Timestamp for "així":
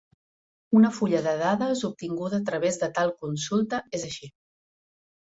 4.09-4.31